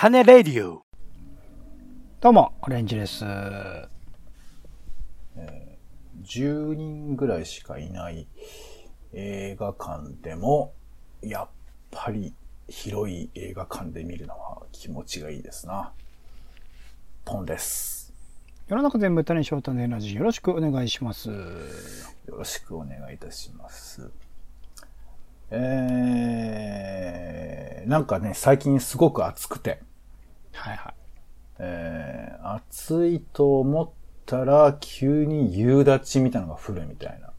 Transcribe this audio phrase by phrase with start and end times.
[0.00, 0.82] 種レディオ
[2.22, 3.22] どうも、オレンジです。
[6.24, 8.26] 10人ぐらいしかいない
[9.12, 10.72] 映画館でも、
[11.20, 11.48] やっ
[11.90, 12.32] ぱり
[12.66, 15.92] 広い映画館で見るのは気持ちがいいですな。
[17.26, 18.14] ポンです。
[18.68, 21.28] 世の中全部種翔太のエナジーよろしくお願いします。
[21.28, 21.36] よ
[22.38, 24.10] ろしくお願いいたします。
[25.50, 29.82] えー、なんかね、最近すごく暑くて、
[30.52, 30.94] はいはい。
[31.58, 33.90] えー、暑いと思っ
[34.26, 37.32] たら急に夕立ちみたいなのが降るみたいな。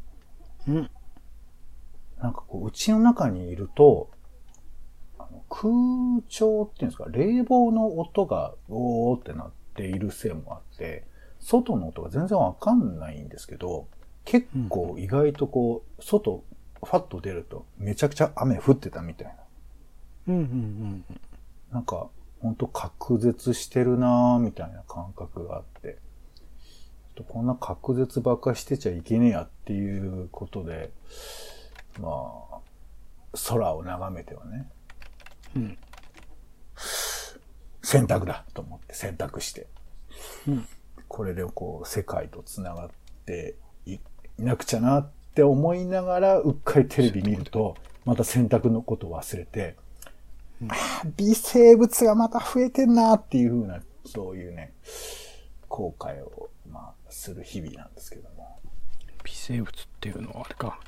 [0.68, 0.92] うん。
[2.22, 4.10] なんかこう、うちの中にいると、
[5.18, 11.06] あの空調っていうんですか、冷房の音がおーってなっているせいもあって、
[11.40, 13.88] 外の音が全然わかんないんですけど、
[14.24, 16.44] 結構意外とこう、外、
[16.84, 19.34] ファッと出るとめちゃくちゃ雨降ってたみたいな。
[20.28, 21.06] うんうんうん。
[21.72, 22.10] なんか、
[22.42, 26.00] ほんと隔絶してるなーみたいな感覚があって、
[27.28, 30.92] こんな隔絶ばっかしてちゃいけねえやっていうことで、
[32.00, 32.58] まあ、
[33.48, 34.68] 空を眺めてはね、
[35.56, 35.78] うん。
[37.84, 39.68] 選択だと思って選択して、
[40.48, 40.68] うん。
[41.08, 42.90] これでこう、世界と繋がっ
[43.26, 44.00] ていい
[44.40, 49.76] なくちゃなって思いながら、うっかりテレビ見ると、また選択のことを忘れて、
[51.18, 54.74] 微生物がまた増えてんなっていう風な、そういうね、
[55.68, 58.60] 後悔を、まあ、する日々なんですけども。
[59.24, 60.80] 微生物っていうのはあれか。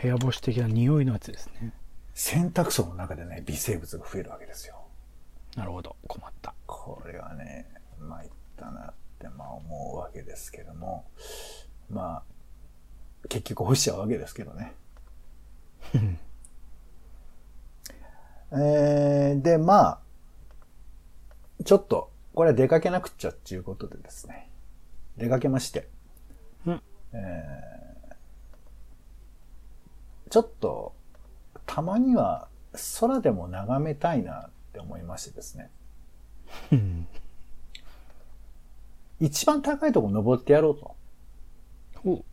[0.00, 1.72] 部屋干し的な匂いのやつですね。
[2.14, 4.76] 洗濯槽の中でね、微生物が増えるわけですよ。
[5.56, 5.96] なるほど。
[6.08, 6.54] 困った。
[6.66, 7.68] これはね、
[8.00, 11.06] 参ったなって、まあ思うわけですけども、
[11.90, 12.22] まあ、
[13.28, 14.74] 結局干しちゃうわけですけどね。
[18.52, 20.00] えー、で、まあ、
[21.64, 24.48] ちょっと、これは出かけなくっちゃっていうことでですね、
[25.16, 25.88] 出かけまして、
[26.66, 27.72] うんえー
[30.32, 30.94] ちょっと、
[31.66, 32.48] たまには
[33.00, 35.70] 空でも眺めたいなって思いましてですね、
[36.72, 37.06] うん。
[39.20, 40.96] 一番高いところ登ってやろうと。
[42.06, 42.24] おう。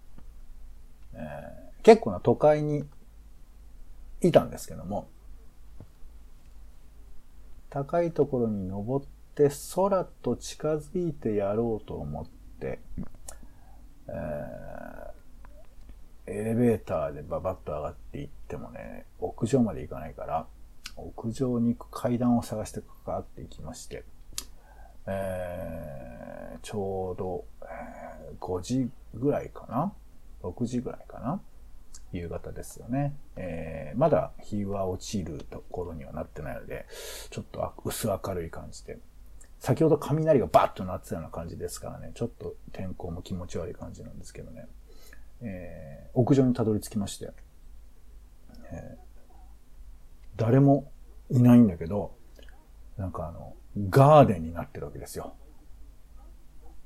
[1.84, 2.86] 結構な都会に
[4.22, 5.10] いたんですけども、
[7.70, 12.26] 高いところに登って空と近づいてやろうと思っ
[12.60, 12.80] て、
[14.08, 15.10] えー
[16.32, 20.46] エレベーターでババッと上がっていってもね、屋上まで行かないから、
[20.96, 24.04] 屋上に行く階段を探してかかっていきまして、
[25.08, 29.92] えーちょうど、えー5時ぐらいかな
[30.44, 31.42] ?6 時ぐらいかな？
[32.12, 33.16] 夕方ですよね。
[33.36, 36.86] えーまだ日は落ちるところにはなってないので、
[37.30, 39.00] ちょっと薄明るい感じで。
[39.60, 44.68] 先ほど雷がバッと鳴ってたような感じですからね、ちょっと天候も気持ち悪い感じなんですけどね。
[45.42, 47.32] えー屋上にたどり着きまして、
[48.72, 49.10] えー
[50.36, 50.90] 誰も
[51.30, 52.16] いないんだけど、
[52.98, 53.56] なんかあの、
[53.90, 55.34] ガーデンになってるわけですよ。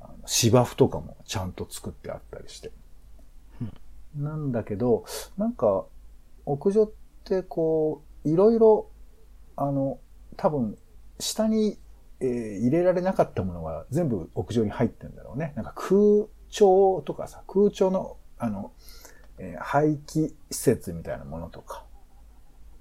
[0.02, 2.72] あの芝生とかもちゃんと作ってあったりして。
[4.16, 5.06] なんだけど、
[5.38, 5.85] なんか、
[6.46, 6.91] 屋上っ
[7.24, 8.90] てこう、いろいろ、
[9.56, 10.00] あの、
[10.38, 10.78] 多分、
[11.19, 11.78] 下に、
[12.19, 15.51] えー入れられなかったものが全部屋上に入ってるんだろうね。
[15.57, 18.72] なんか空調とかさ、空調の、あの、
[19.38, 21.85] えー廃棄施設みたいなものとか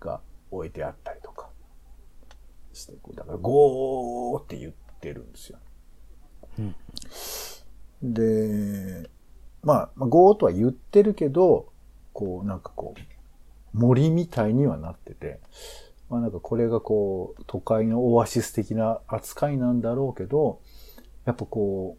[0.01, 0.21] が
[0.51, 1.49] 置いてあったりとか
[2.73, 5.59] して、こうだからゴーって言ってるんですよ。
[8.03, 9.09] で、まあ、
[9.63, 11.73] まあ、ゴーとは言ってるけど、
[12.13, 15.41] こう、なんかこう、森みたいにはなってて、
[16.11, 20.61] まあなんかこれがこう、都会のオアシス的な扱いなんだろうけど、
[21.25, 21.97] やっぱこ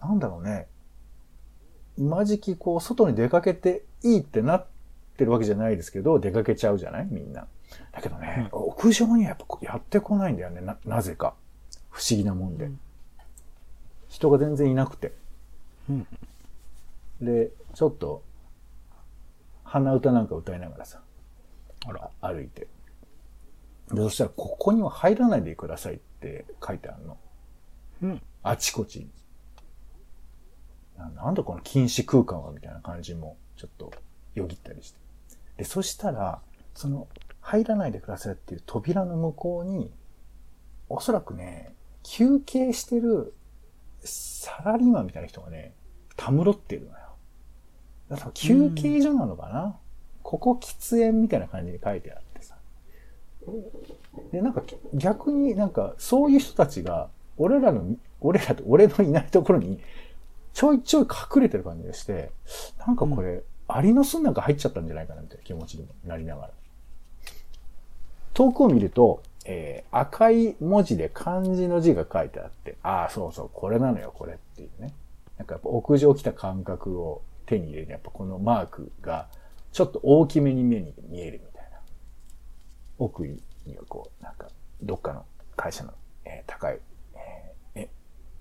[0.00, 0.66] う、なんだろうね、
[1.98, 4.66] 今時期こう、外に出かけていいってなっ
[5.16, 7.08] てるわけじゃないですけど、出かけちゃうじゃない？
[7.10, 7.46] みんな。
[7.92, 11.34] だけどね、屋上にはやっぱやってこないんだよね、な、なぜか。
[11.90, 12.70] 不思議なもんで。
[14.08, 15.12] 人が全然いなくて。
[15.90, 16.06] うん。
[17.20, 18.22] で、ちょっと、
[19.64, 21.02] 鼻歌なんか歌いながらさ、
[21.86, 22.10] あら。
[22.20, 22.68] 歩いて。
[23.90, 27.18] で、そしたら、ここには入らないでくださいって書いてあるの。
[28.02, 28.22] うん。
[28.42, 29.10] あちこちに。
[30.96, 33.92] ななんだこの禁止空間はみたいな感じも、ちょっと、
[34.34, 34.98] よぎったりして。
[35.58, 36.40] で、そしたら、
[36.74, 37.08] その、
[37.40, 39.92] 入らないでくださいっていう扉の向こうに、
[40.88, 43.34] おそらくね、休憩してる
[44.02, 45.74] サラリーマンみたいな人がね、
[46.16, 47.03] たむろってるのよ。
[48.14, 49.76] だから休憩所なのかな、
[50.22, 52.56] ここ喫煙みたいな感じに書いてあってさ。
[54.32, 54.62] で、なんか
[54.94, 57.84] 逆になんかそういう人たちが、俺らの、
[58.20, 59.80] 俺らと俺のいないところに
[60.52, 62.30] ちょいちょい隠れてる感じがして、
[62.86, 66.50] なんかこれ、アリの巣の中入っちゃったんじゃないかなみたいな気持ちにもなりながら。
[68.34, 74.92] 遠くを見ると、えー赤い文字で漢字の字が書いてあって、ああ、そうそう、これなのよ、これっていうね。
[75.38, 79.28] なんかやっぱ屋上来た感覚を手に入れるやっぱこのマークが
[79.72, 81.78] ちょっと大きめに目に見えるみたいな。
[82.98, 83.40] 奥に
[83.76, 84.48] はこう、なんか、
[84.80, 85.24] どっかの
[85.56, 85.92] 会社の、
[86.24, 86.78] えー高い、
[87.14, 87.88] えーえ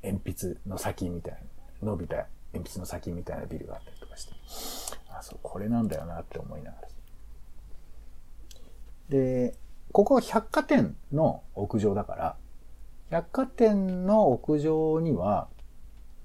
[0.04, 4.34] 鉛筆の先みたいな、伸びた鉛筆の先みたいなビルがあったりとかして、
[5.10, 6.88] あ、そう、これなんだよなって思いながら。
[9.10, 9.56] で、
[9.92, 12.38] ここは百貨店の屋上だから、
[13.10, 15.48] 百貨店の屋上には、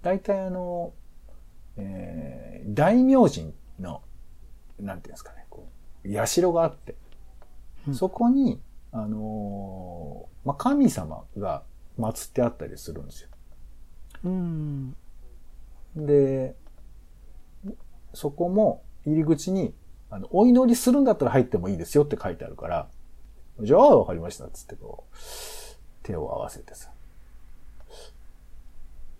[0.03, 0.93] 大体あの、
[1.79, 2.28] えー
[2.79, 4.03] 大明神の、
[4.79, 5.69] なんていうんですかね、こ
[6.05, 6.95] う、社があって、
[7.89, 8.61] うんそこに、
[8.93, 11.65] あのーまあ、神様が
[11.99, 13.29] 祀ってあったりするんですよ。
[14.25, 14.97] うん。
[15.97, 16.55] で、
[18.15, 19.75] そこも入り口に、
[20.09, 22.89] あの、お祈りするんだったら入ってもいいですよって書いてあるから、
[23.61, 25.17] じゃあわかりましたっつってこう、
[26.05, 26.93] 手を合わせてさ。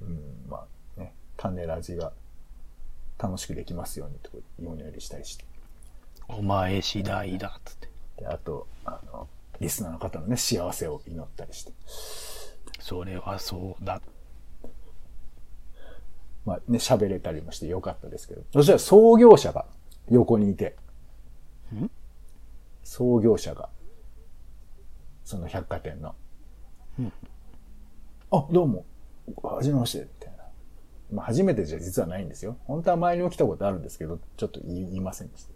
[0.03, 0.65] うん、ま
[0.97, 2.13] あね、種ラジが
[3.19, 4.31] 楽しくできますようにと
[4.65, 5.45] お祈りしたりして。
[6.29, 7.89] お前次第だっつって。
[8.19, 9.29] で、あと、あの、
[9.61, 11.73] リスナーの方のね、幸せを祈ったりして。
[12.81, 14.01] それはそうだ。
[16.45, 18.43] まあね、喋れたりもしてよかったですけど。
[18.53, 19.67] そしたら創業者が
[20.11, 20.77] 横にいて。
[21.75, 21.91] ん？
[22.85, 23.69] 創業者が。
[25.25, 26.15] その百貨店の。
[26.99, 27.13] うん
[28.31, 28.85] あ、どうも。
[29.43, 30.07] はじめまして。
[31.13, 32.57] まあ、初めてじゃ実はないんですよ。
[32.67, 35.51] 本当は前にも来たことあるんですけど、ちょっと言いませんでした。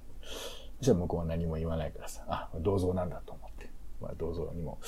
[0.79, 3.71] そしたら向こうは何も言わないからさ、あ、銅像なんだと思って。
[4.01, 4.79] まあ、銅像にも、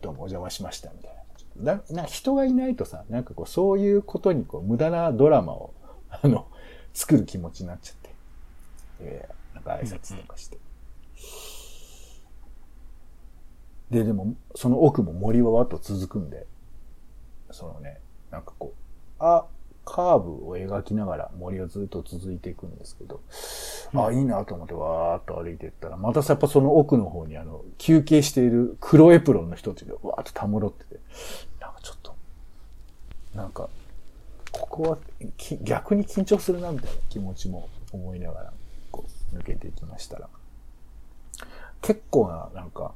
[0.00, 1.16] どうもお邪魔しました、みたい
[1.56, 1.76] な。
[1.76, 5.74] だな人がいないとさ、なんかこう、そういうことにこう、無駄なドラマを、
[6.10, 6.46] あの、
[6.92, 8.14] 作る気持ちになっちゃって。
[9.00, 10.58] えーなんか挨拶とかして。
[13.90, 16.46] で、でも、その奥も森はわっと続くんで、
[17.50, 18.00] そのね、
[18.30, 18.81] なんかこう、
[19.22, 19.46] あ、
[19.84, 23.20] カーブを描きながら森はずっと続いていくんですけど、
[23.94, 31.00] あ、いいなと思ってわーっと歩いていったら、またさ、やっぱその奥の方にあの、休憩している黒エプロンの人たちがわーっとたむろってて、
[31.60, 32.14] なんかちょっと、
[33.34, 33.68] なんか、
[34.50, 34.98] ここは
[35.36, 38.52] き逆に緊張するなみたいな気持ちも思いながら、
[38.90, 40.28] こう、抜けていきましたら、
[41.80, 42.92] 結構な、なんか、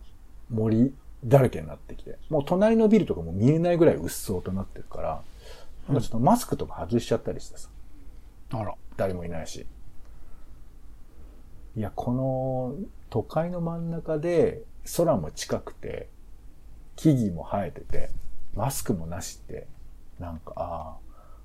[0.50, 0.93] 森
[1.25, 5.23] だらけになってきて、もう隣のビルとかも見えないぐらい薄そうとなってるから、
[5.88, 7.68] なんかちょっとマスクとか外しちゃったりしてさ、
[8.50, 8.74] あら。
[8.96, 9.66] 誰もいないし。
[11.76, 12.74] いや、この
[13.10, 14.62] 都会の真ん中で
[14.96, 16.08] 空も近くて、
[16.96, 18.10] 木々も生えてて、
[18.54, 19.66] マスクもなしって、
[20.18, 20.96] なんか、ああ、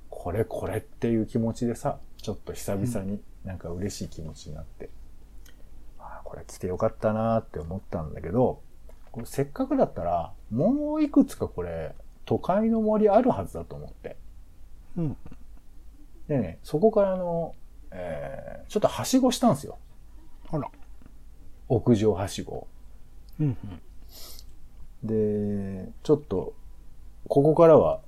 [0.09, 4.89] これこれっていう気持ちでさ、ちょっと久々になんか嬉しい気持ちになって、
[5.99, 8.61] ああ、これ来てよかったなーって思ったんだけど、
[9.11, 11.95] これせっかくだったら、もういくつかこれ、
[12.25, 14.15] 都会の森あるはずだと思って。
[14.97, 15.17] うん。
[16.27, 17.55] でね、そこからあの、
[17.91, 19.77] えー、ちょっとはしごしたんですよ。
[20.49, 20.69] あら。
[21.67, 22.67] 屋上はしご。
[23.39, 23.57] うん
[25.03, 26.53] で、ちょっと、
[27.27, 28.01] ここからは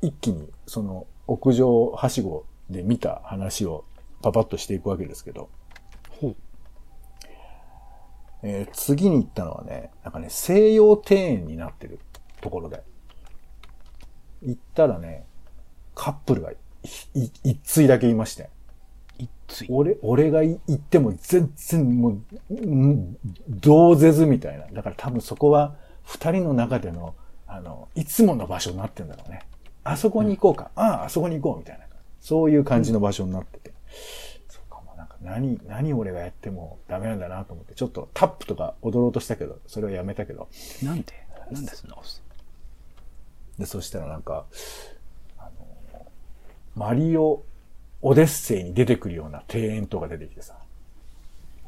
[0.00, 3.84] 一気にその屋上はしごで見た話を
[4.22, 5.50] パパッとしていくわけですけど、
[6.20, 6.36] ほう。
[8.42, 11.98] えー次に行ったのはね、なんかね、西洋庭園になってる
[12.40, 12.82] ところで。
[14.42, 15.26] 行ったらね、
[15.98, 16.52] カップルが
[17.12, 18.48] 一対だけいまして。
[19.18, 19.66] 一対。
[19.68, 24.66] 俺、俺が行っても全然もう、うん同絶みたいな。
[24.68, 25.74] だから多分そこは
[26.04, 27.16] 二人の中での、
[27.48, 29.40] あの、いつもの場所になってんだろうね。
[29.82, 30.70] あそこに行こうか。
[30.76, 31.84] ああ、あそこに行こうみたいな。
[32.20, 33.72] そういう感じの場所になってて。
[34.48, 40.48] そうかも、なんか何、何俺がやってもダメなんだなと思って、ちょっとタップとか踊ろうとしたけど、それはやめたけど。
[40.82, 41.12] なんで？
[41.50, 42.22] なんでそんなことす
[43.58, 44.46] で、そしたらなんか、
[46.78, 47.42] マリオ・
[48.00, 50.54] オデッセイに出てくるような庭園とか出てきてさ、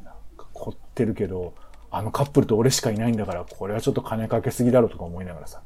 [0.03, 1.53] なんか凝ってるけど、
[1.91, 5.61] あのカップルと俺しかいないんだから、これはちょっと金かけすぎだろとか思いながらさ、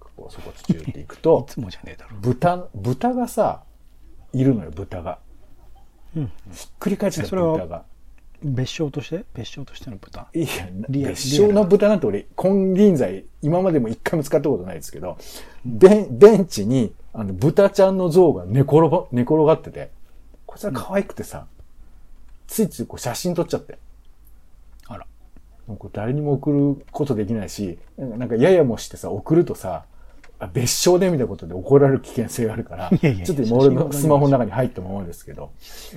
[0.00, 2.16] こうそこ途中で行くいと、つもじゃねえだろ。
[2.22, 3.62] 豚、豚がさ、
[4.32, 5.18] いるのよ、豚が。
[6.16, 6.32] うん。
[6.52, 7.84] ひっくり返っちゃった豚が。
[8.42, 9.24] 別称として？
[9.34, 10.28] 別称としての豚？
[10.34, 10.46] いや、
[10.88, 15.18] 別称の豚なんて俺、金輪際、今までも一回も使ったことないですけど、
[15.64, 19.90] ベン、ベンチに、あの、豚ちゃんの像が寝転ば、寝転がってて、
[20.44, 21.46] こいつは可愛くてさ、
[22.46, 23.78] ついついこう写真撮っちゃって。
[24.86, 25.06] あら。
[25.66, 29.86] なんか誰にも送ることできないし、なんかややもしてさ、送るとさ、
[30.38, 35.50] あ別称でみたいなことで怒られる危険性があるから、いやいやちょっと今俺のスマホの中に入ったままですけど、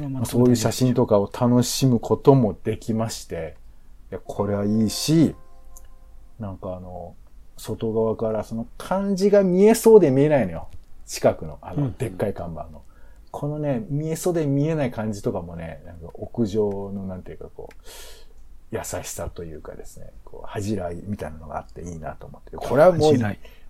[0.10, 3.58] まあそういう写真とかを楽しむこともできまして、
[4.12, 5.36] いや、これはいいし、
[6.40, 7.14] なんかあの、
[7.58, 10.70] 外側からその漢字が見えそうで見えないのよ。
[11.10, 12.84] 近くの、あの、うんでっかい看板の。
[13.32, 17.76] このね、見えそうで見えない感じとかもね、なんか屋上のなんていうかこう、
[18.72, 22.56] 優しさというかですね、こう、恥じらいみたいなのがあっていいなと思って。
[22.56, 23.14] これはもう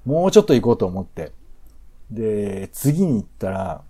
[0.05, 1.31] もうちょっと行こうと思って。
[2.11, 3.83] で、次に行ったら、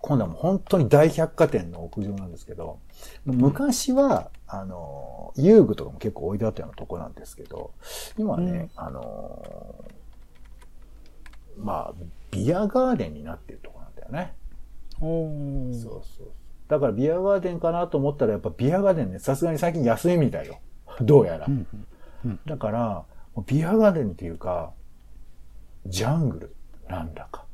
[0.00, 2.78] 今度はもう本当に大百貨店の屋上なんですけど、
[3.26, 7.72] 昔は、あの、遊具とかも結構置いてあったようなとこなんですけど、
[8.16, 9.74] 今はね、あの、
[11.58, 11.94] まあ、
[12.34, 14.34] ビアガーデンになってるとこなんだよね。
[15.74, 16.28] そうそう。
[16.68, 20.58] だからビアガーデンかなと思ったらやっぱビアガーデンね、さすがに最近休みみたいよ。
[21.00, 21.46] どうやら。
[21.46, 21.66] うん
[22.46, 23.04] だから、
[23.46, 24.72] ビアガーデンっていうか、
[25.86, 26.56] ジャングル
[26.88, 27.44] なんだか。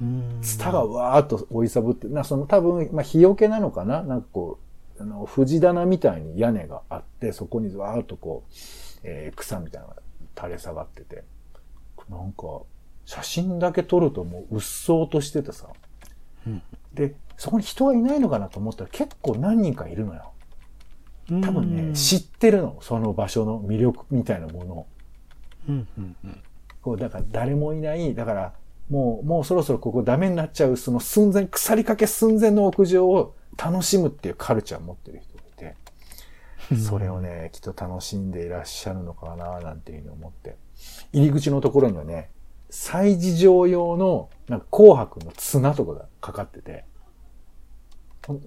[0.00, 4.58] うんツタがわーっと追いさぶって、な、その多分、まあ、日よけなのかななんかこ
[4.98, 8.52] う、あの、藤棚みたいに屋根があって、そこにわーっとこう、
[9.04, 10.02] えー草みたいなのが
[10.36, 11.24] 垂れ下がってて、
[12.10, 12.62] なんか、
[13.04, 15.68] 写真だけ撮るともう、うっそうとしててさ、
[16.46, 16.62] うん。
[16.94, 20.32] で、そこに人がいないのかなと思ったら結構何人かいるのよ。
[21.28, 24.86] 多分ね、知ってるの、その場所の魅力みたいなものを。
[25.68, 26.42] うんうんうん。
[26.82, 28.52] こう、だから誰もいない、だから、
[28.90, 40.56] もう、もうそろそろここダメになっちゃう、その寸前、腐りかけ寸前の屋上を楽しむっていうカルチャーを持ってる人がいて、それをね、きっと楽しんでいらっしゃるのかな、なんていうふうに思って。
[41.12, 42.30] 入り口のところにはね、
[42.72, 46.84] 催事場用の、なんか紅白の綱とかがかかってて、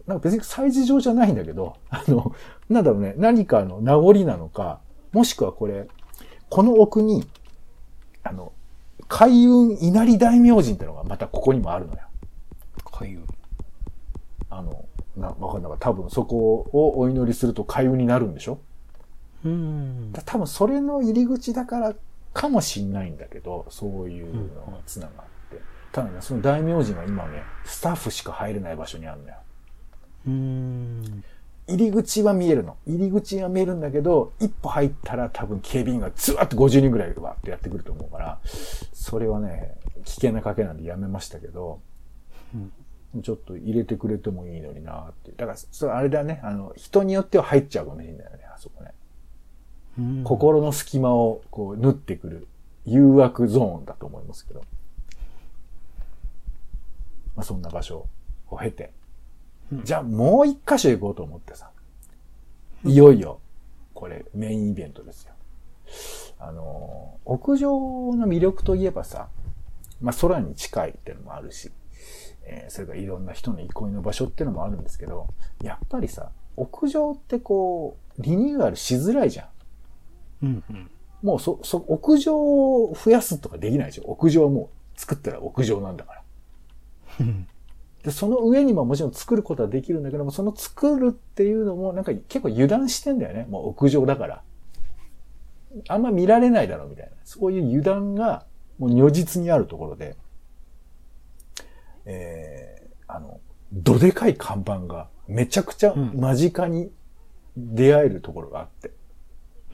[0.07, 2.33] なんか別に催事場じゃないんだけど、 あの、
[2.67, 4.79] なんだろうね、何かの名残なのか、
[5.13, 5.87] もしくはこれ、
[6.49, 7.23] この奥に、
[8.23, 8.51] あの、
[9.07, 11.99] 開運稲荷大明神ってのがまたここにもあるのよ。
[12.91, 13.27] 海運
[14.49, 15.71] あの、な、わかんない。
[15.79, 18.57] 多分そこをお祈りすると開運になるんでしょ？
[19.43, 21.93] うんだ多分それの入り口だから
[22.35, 25.13] かもしんないんだけど、そういうのが繋がっ
[25.49, 25.61] て。
[25.93, 29.35] ただね、その大明神は今ね、スタッフしか入れない場所にあるのよ。
[30.27, 31.23] うん
[31.67, 32.77] 入り口は見えるの。
[32.85, 38.39] 入り口は見えるんだけど、一歩入ったら多分警備員がずわっと50人ぐらいわってやってくると思うから、
[38.93, 41.79] それはね、危険な賭けなんでやめましたけど、
[43.23, 45.31] ちょっと入れてくれてもいいのになって。
[45.31, 48.91] だから、それあれだね、あの、人によっては入っちゃうかもしれないよね、あそこね。
[49.97, 52.47] うん心の隙間をこう縫ってくる
[52.85, 54.61] 誘惑ゾーンだと思いますけど。
[57.35, 58.07] まあそんな場所
[58.49, 58.91] を経て。
[59.83, 61.69] じゃあもう一箇所行こうと思ってさ。
[62.83, 63.39] いよいよ、
[63.93, 65.33] これメインイベントですよ。
[66.39, 67.69] あの、屋上
[68.15, 69.29] の魅力といえばさ、
[70.01, 71.71] まあ空に近いっていうのもあるし、
[72.45, 75.27] えーそれからいろんな人の憩いの場所っていうのもあるんですけど、
[75.63, 79.47] やっぱりさ、屋上ってこう、リニューアルしづらいじゃん。
[80.43, 80.89] うんうん
[81.23, 84.03] もうそ、そ、屋上を増やすとかできないでしょ？
[84.05, 86.21] 屋上はもう作ったら屋上なんだから。
[87.21, 87.47] うん
[88.03, 93.47] で、その上にももちろん作ることはできるんだけども、その作るっていうのもなんか結構油断してんだよね。
[93.49, 94.43] もう屋上だから。
[95.87, 97.11] あんま見られないだろうみたいな。
[97.23, 98.45] そういう油断が
[98.77, 100.15] もう如実にあるところで、
[102.05, 103.39] えー、あの、
[103.73, 106.91] どでかい看板がめちゃくちゃ間近に
[107.57, 108.91] 出会えるところがあって、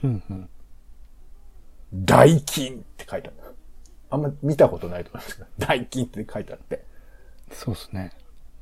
[0.03, 0.50] うんうん
[1.93, 3.55] 大金って書いてある。
[4.10, 6.86] あんま見たことないと思いますけど、大金って書いてあって。
[7.51, 8.12] そうですね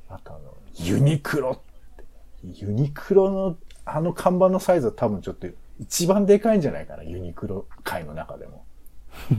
[0.08, 2.04] あとあの、ユニクロって。
[2.42, 5.46] ユニクロのあの看板のサイズは多分ちょっと
[5.78, 8.64] 一番でかいんじゃないかな、ユニクロ界の中でも。
[9.32, 9.36] っ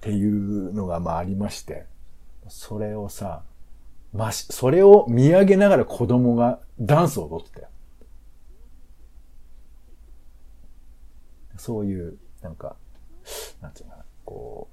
[0.00, 1.84] ていうのがまあありまして、
[2.48, 3.42] それをさ、
[4.14, 7.68] まし、それを見上げながら子供がダンスを踊ってたよ。
[11.60, 12.74] そういう、なんか、
[13.60, 14.68] なんていうのかな、こ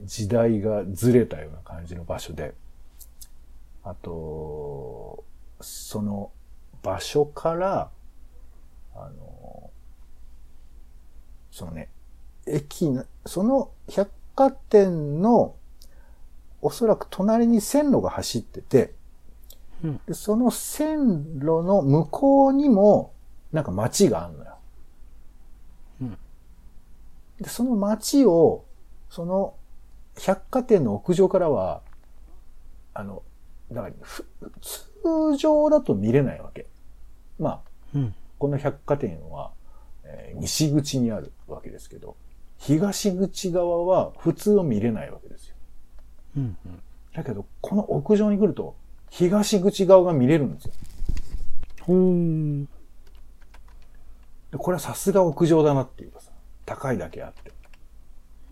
[0.00, 2.52] う、時代がずれたような感じの場所で、
[3.84, 5.22] あと、
[5.60, 6.32] その
[6.82, 7.90] 場所から、
[8.96, 9.70] あの、
[11.52, 11.88] そのね、
[12.46, 15.54] 駅な、その百貨店の、
[16.60, 18.94] おそらく隣に線路が走ってて、
[19.84, 23.12] うんでその線路の向こうにも、
[23.52, 24.56] なんか街があるのよ。
[27.42, 28.64] うんで、その街を、
[29.10, 29.54] その
[30.18, 31.82] 百貨店の屋上からは、
[32.94, 33.22] あの、
[33.72, 34.24] だから、ふ
[35.02, 36.66] 通常だと見れないわけ。
[37.38, 37.60] まあ、
[37.94, 39.52] うんこの百貨店は、
[40.04, 42.16] ええー西口にあるわけですけど、
[42.58, 45.56] 東口側は普通は見れないわけですよ。
[46.38, 46.82] うんうん。
[47.14, 48.74] だけど、この屋上に来ると、
[49.10, 50.72] 東口側が見れるんですよ。
[51.82, 52.64] ほーん。
[52.64, 56.21] でこれはさすが屋上だなっていうかさ、
[56.64, 57.52] 高いだけあって。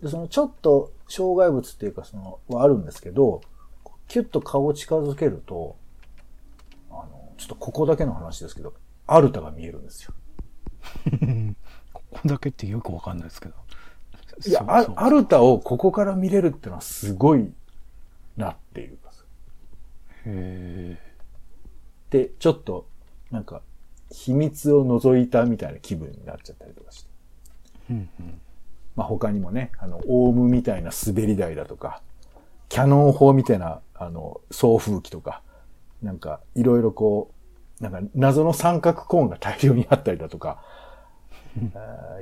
[0.01, 3.41] で、そのちょっと障害物っていうかその、はあるんですけど、
[4.07, 5.77] キュッと顔を近づけると、
[6.89, 8.73] あの、ちょっとここだけの話ですけど、
[9.07, 10.13] アルタが見えるんですよ。
[11.93, 13.55] ここだけってよくわかんないですけど。
[14.47, 17.53] いや、アアルタをここから見れるってのはすごい
[18.37, 19.23] なっていうかさ。
[20.25, 20.97] へ
[22.09, 22.87] で、ちょっと、
[23.29, 23.61] なんか、
[24.11, 27.10] 秘密を覗いたみたいな気分になっちゃったりとかして。
[27.91, 28.41] ーうんうん。
[28.95, 32.01] まあ、他にもね、あの、オウムみたいな滑り台だとか、
[32.69, 35.41] キャノン砲みたいな、あの、送風機とか、
[36.01, 37.31] なんか、いろいろこ
[37.79, 40.63] う、なんか、謎の三角コーンが大量にあったりだとか、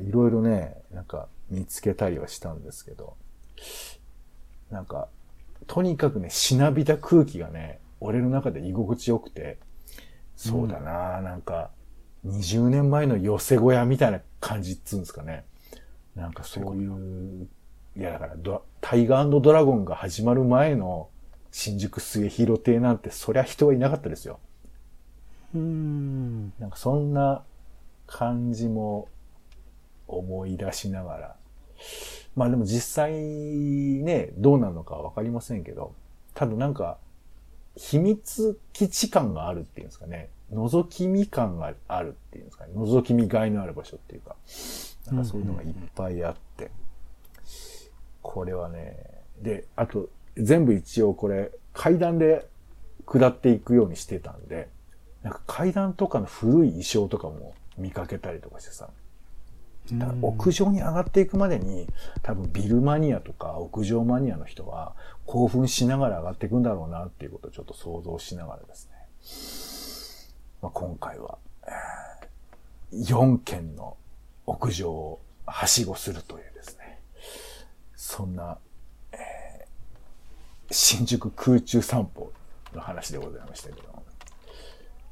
[0.02, 3.16] いろいろね、なんか、見つけたりはしたんですけど、
[4.72, 5.08] なんか、
[5.68, 9.58] とにかくね、しなびた空気がね、俺の中で居心地よくて、
[10.36, 11.70] そうだな、なんか、
[12.26, 15.46] 20年前の寄せ小屋みたいな感じっつうんですかね。
[16.20, 17.48] なんかそういう、
[17.96, 21.10] いやだからドラ、タイガードラゴンが始まる前の
[21.52, 24.40] 新宿末広亭なんて、そりゃ人はいなかったですよ。
[25.56, 26.54] うーん。
[26.60, 27.44] なんかそんな
[28.06, 29.08] 感じも
[30.08, 31.36] 思い出しながら。
[32.36, 35.94] まあでも実際ね、どうなのかわかりませんけど、
[36.34, 36.98] ただなんか、
[37.76, 40.30] 秘密基地感があるっていうんですかね。
[40.52, 42.72] 覗き見感があるっていうんですかね。
[42.76, 44.36] 覗き見がいのある場所っていうか。
[45.16, 46.72] なんかそういうのがいっぱいあって。
[48.22, 48.98] これはね、
[49.42, 52.48] で、あと、全部一応これ、階段で
[53.06, 54.70] 下っていくようにしてたんで、
[55.24, 58.90] なんか階段とかの古い衣装とかも見かけたりとかしてさ、
[59.94, 61.88] だから屋上に上がっていくまでに、
[62.22, 64.94] 多分ビルマニアとか屋上マニアの人は
[65.26, 69.00] 興奮しながら上がっていくんだろうなっていうことをちょっと想像しながらですね。
[70.62, 72.10] まあ、今回は、えー。
[72.92, 73.98] 4軒の
[74.50, 77.00] 屋上をはしごするというですね。
[77.96, 78.58] そんな、
[79.12, 79.50] えー
[80.72, 82.32] 新宿空中散歩
[82.76, 84.04] の話でございましたけども。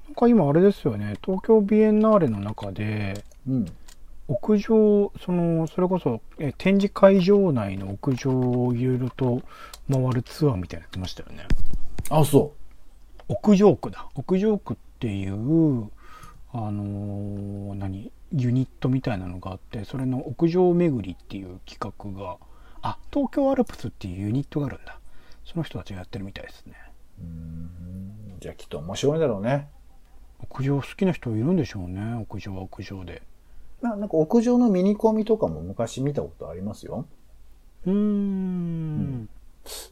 [0.05, 3.65] なんか今あれですよね、東京ビエンナーレの中で、うん。
[4.27, 9.41] 屋上、その、それこそ、え展示会場内の屋上をいろいろと
[9.91, 11.47] 回るツアーみたいなのやってましたよね。
[12.09, 12.53] あ、そ
[13.27, 14.07] 屋上区だ。
[14.15, 15.89] 屋上区っていう、
[16.53, 22.37] あのー何、ユニットみたいなのがあって、それの屋上巡りっていう企画が、
[22.81, 24.99] あ、東京アルプスっていうユニットがあるんだ。
[25.45, 26.73] その人たちがやってるみたいですね。
[27.19, 27.23] う。
[27.23, 28.37] うん。
[28.39, 29.69] じゃあきっと面白いんだろうね。
[30.39, 32.15] 屋上好きな人いるんでしょうね。
[32.15, 33.23] 屋上は屋上で。
[33.81, 37.05] まあ、なんか屋上のミニコミとかも昔見たことありますよ。
[37.85, 39.29] うーん。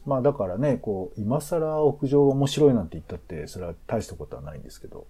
[0.04, 5.06] まあだからね、こう、今更屋上が面白いなんて言ったって、それは大したことはないんですけど、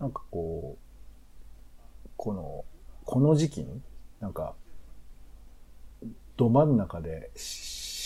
[0.00, 0.85] なんかこう、
[2.16, 2.64] この、
[3.04, 3.80] この時期に、
[4.20, 4.54] なんか、
[6.36, 7.30] ど真ん中で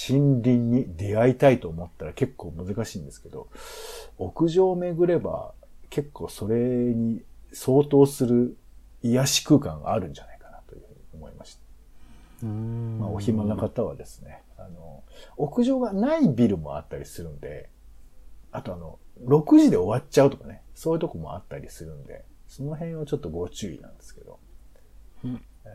[0.09, 3.49] 森林に出会いたいと思ったら結構難しいんですけど、
[4.19, 5.53] 屋上を巡れば
[5.91, 8.57] 結構それに相当する
[9.03, 11.61] 癒し空間があるんじゃないかなというふうに思いました。
[12.45, 15.03] うーんまあ、お暇な方はですね、あの、
[15.37, 17.69] 屋上がないビルもあったりするんで、
[18.53, 24.39] あとあの、6時で終わっちゃうとかね、そういうとこもあったりするんで、その辺はちょっとご注意なんですけど。
[25.25, 25.69] うんえ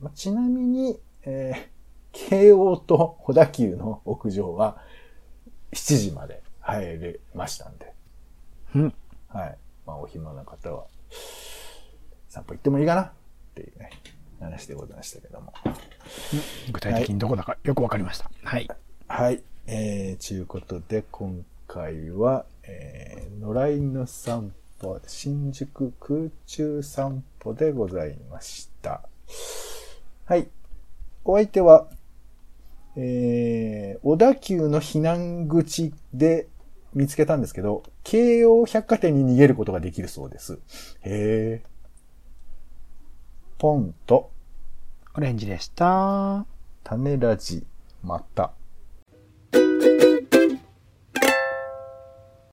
[0.00, 1.76] ーまあ、ちなみに、えー
[2.18, 4.78] 慶応と小田急の屋上は
[5.74, 7.92] 7時まで入れましたんで、
[8.74, 8.94] うん。
[9.28, 9.58] はい。
[9.86, 10.86] まあ、お暇な方は、
[12.30, 13.02] 散歩行ってもいいかな？
[13.02, 13.10] っ
[13.54, 13.90] ていうね、
[14.40, 15.52] 話でございましたけども。
[16.72, 18.30] 具体的にどこだかよくわかりました。
[18.42, 18.66] はい。
[19.08, 19.42] はい。
[19.66, 24.54] えー、ちゅうことで、今回は、えー、野良犬散歩、
[25.06, 29.08] 新宿空中散歩でございました。
[30.24, 30.48] はい。
[31.24, 31.88] お相手は、
[32.96, 36.48] えー、小田急の避難口で
[36.94, 40.58] 見つけたんですけど、京王百貨店に逃げることができるそうです。
[41.02, 41.68] へー。
[43.58, 44.30] ポンと、
[45.14, 46.46] オレンジでした。
[46.84, 47.66] 種ラジ、
[48.02, 48.52] また。